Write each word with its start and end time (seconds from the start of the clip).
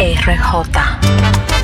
RJ. 0.00 1.59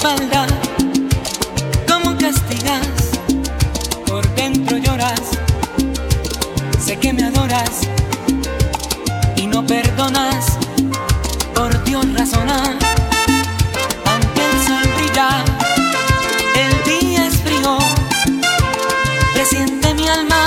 espalda, 0.00 0.46
cómo 1.86 2.16
castigas, 2.16 3.10
por 4.06 4.26
dentro 4.34 4.78
lloras, 4.78 5.20
sé 6.82 6.98
que 6.98 7.12
me 7.12 7.24
adoras 7.24 7.82
y 9.36 9.46
no 9.46 9.66
perdonas, 9.66 10.56
por 11.54 11.84
Dios 11.84 12.06
razonar, 12.14 12.78
aunque 14.06 14.42
el 14.50 14.66
sol 14.66 14.90
brilla, 14.96 15.44
el 16.64 17.00
día 17.00 17.26
es 17.26 17.36
frío, 17.36 17.76
presiente 19.34 19.92
mi 19.94 20.08
alma. 20.08 20.39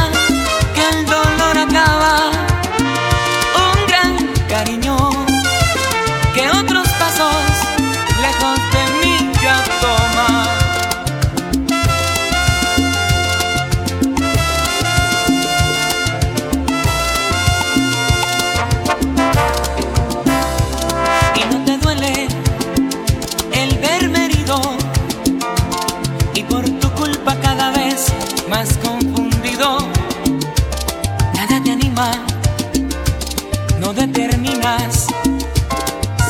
no 33.79 33.93
determinas, 33.93 35.07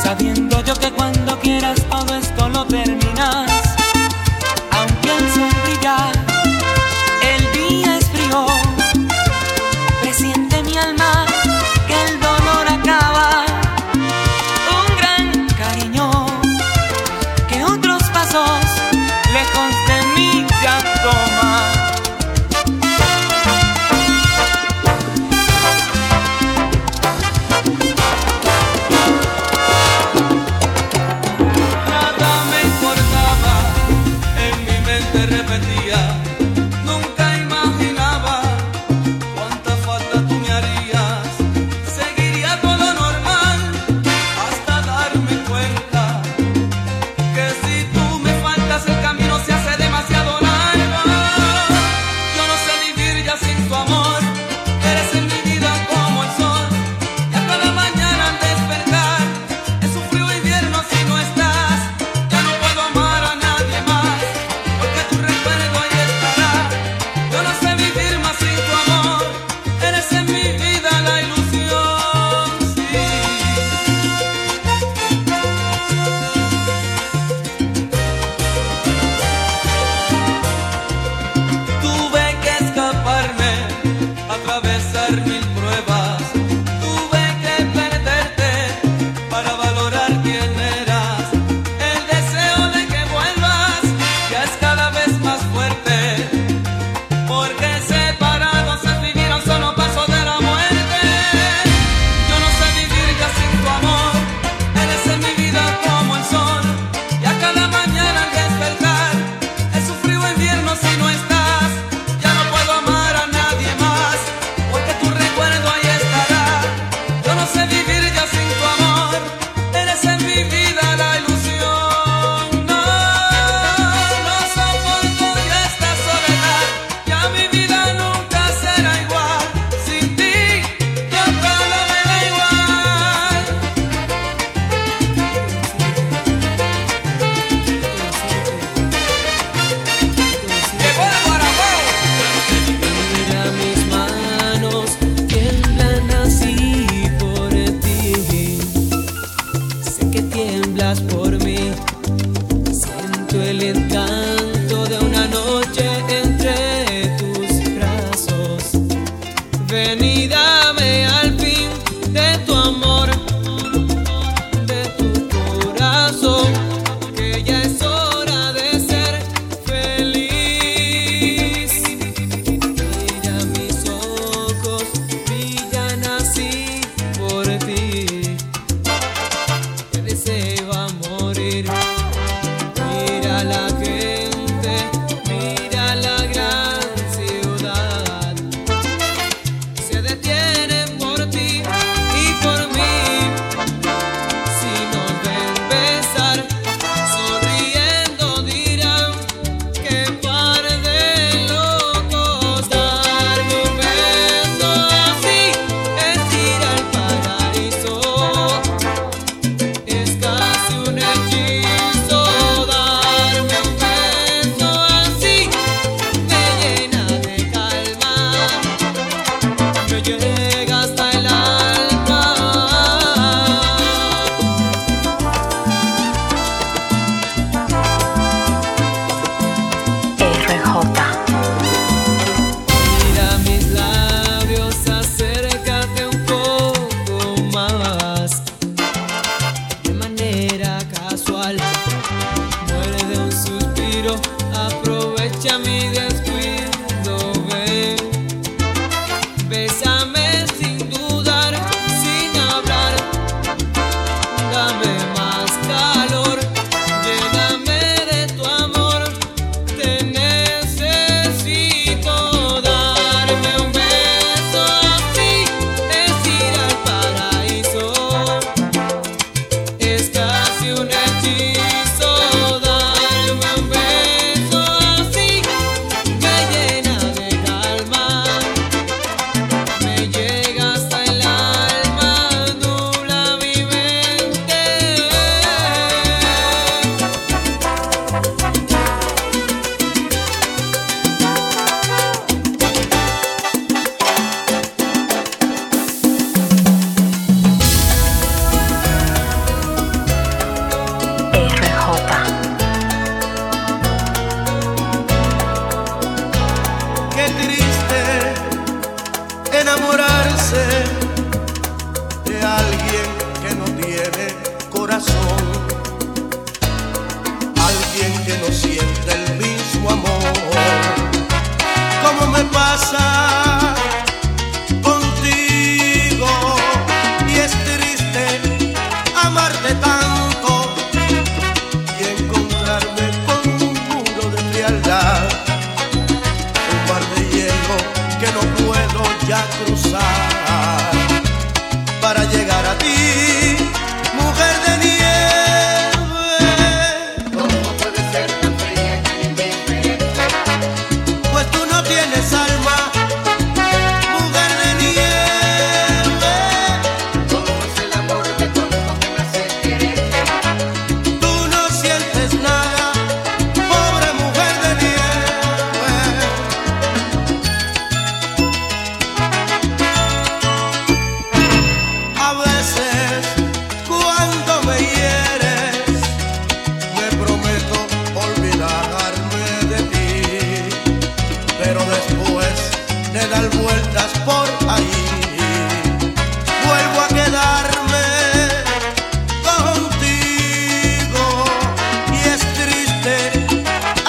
sabiendo 0.02 0.62
yo 0.62 0.74
que 0.74 0.90
cuando 0.90 1.38
quieras 1.40 1.80
todo 1.88 2.14
esto 2.16 2.48
lo 2.50 2.66
terminas, 2.66 3.50
aunque 4.72 5.16
el 5.16 5.32
sol 5.32 5.54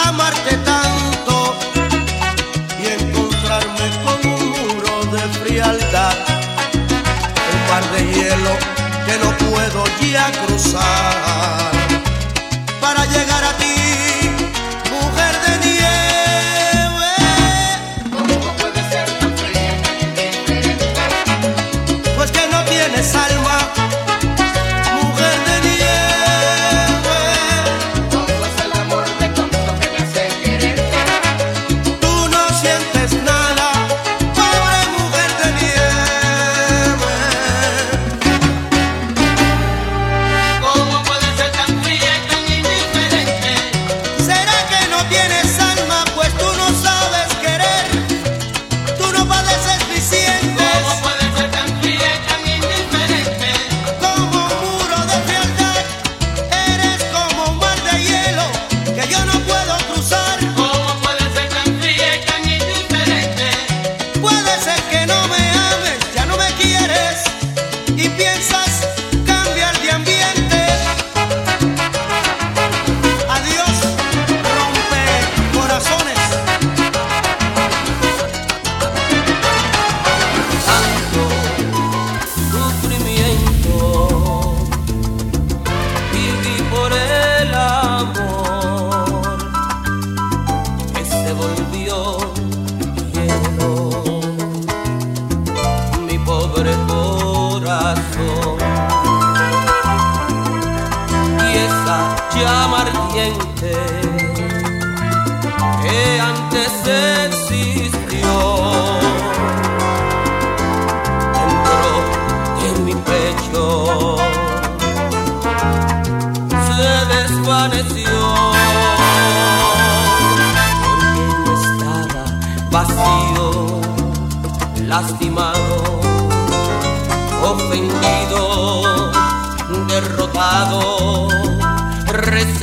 amarte 0.08 0.58
tanto 0.58 1.56
y 2.82 2.88
encontrarme 2.88 3.90
con 4.04 4.32
un 4.32 4.50
muro 4.52 5.06
de 5.12 5.22
frialdad, 5.40 6.16
un 7.54 7.62
par 7.70 7.84
de 7.92 8.02
hielo 8.14 8.54
que 9.06 9.18
no 9.24 9.30
puedo 9.50 9.84
ya 10.12 10.32
cruzar. 10.32 11.35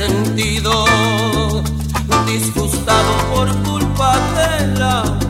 Resentido, 0.03 0.85
disgustado 2.25 3.11
por 3.33 3.47
culpa 3.63 4.17
del 4.35 4.81
amor. 4.81 5.22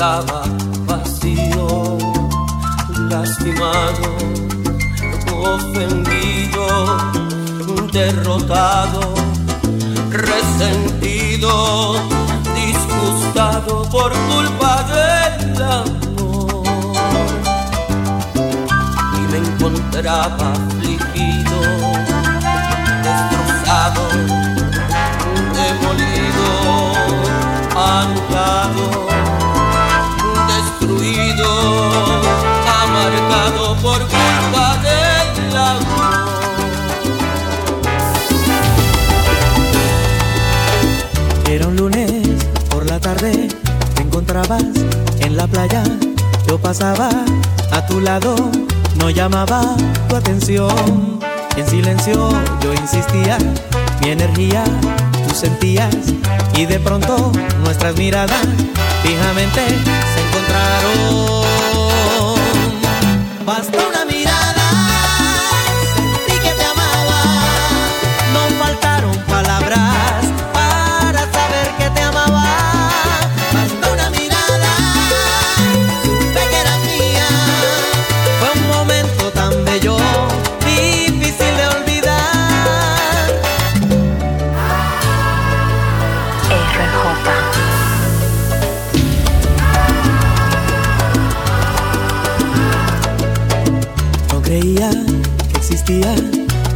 Estaba 0.00 0.42
vacío 0.86 1.98
lastimado 3.10 4.16
ofendido 5.44 6.64
derrotado 7.92 9.12
resentido 10.08 11.96
disgustado 12.54 13.82
por 13.90 14.10
culpa 14.30 14.72
del 14.84 15.62
amor. 15.62 16.62
Y 19.18 19.20
me 19.30 19.36
encontraba 19.36 20.52
afligido, 20.52 21.60
destrozado, 23.04 24.08
demolido, 25.58 26.48
anulado, 27.76 28.99
pasaba 46.70 47.10
a 47.72 47.84
tu 47.84 48.00
lado, 48.00 48.36
no 48.94 49.10
llamaba 49.10 49.74
tu 50.08 50.14
atención. 50.14 51.18
En 51.56 51.66
silencio 51.66 52.30
yo 52.62 52.72
insistía, 52.72 53.38
mi 54.00 54.10
energía 54.10 54.62
tú 55.26 55.34
sentías 55.34 55.92
y 56.54 56.66
de 56.66 56.78
pronto 56.78 57.32
nuestras 57.64 57.96
miradas 57.96 58.46
fijamente 59.02 59.62
se 59.66 60.20
encontraron. 60.28 61.39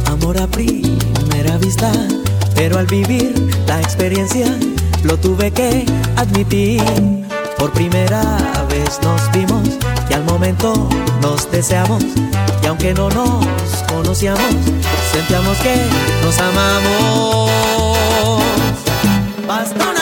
Amor 0.05 0.39
a 0.39 0.47
primera 0.47 1.57
vista, 1.57 1.91
pero 2.55 2.77
al 2.77 2.87
vivir 2.87 3.33
la 3.67 3.79
experiencia 3.81 4.47
lo 5.03 5.17
tuve 5.17 5.51
que 5.51 5.85
admitir. 6.15 6.83
Por 7.57 7.71
primera 7.71 8.21
vez 8.69 8.99
nos 9.01 9.31
vimos 9.31 9.67
y 10.09 10.13
al 10.13 10.23
momento 10.25 10.89
nos 11.21 11.49
deseamos 11.51 12.03
y 12.61 12.67
aunque 12.67 12.93
no 12.93 13.09
nos 13.09 13.45
conocíamos, 13.87 14.55
sentíamos 15.11 15.57
que 15.59 15.75
nos 16.23 16.37
amamos. 16.39 17.51
Basta 19.47 19.94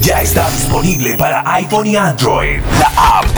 Ya 0.00 0.22
está 0.22 0.48
disponible 0.50 1.16
para 1.16 1.42
iPhone 1.54 1.86
y 1.86 1.96
Android. 1.96 2.60
La 2.80 3.18
app 3.18 3.37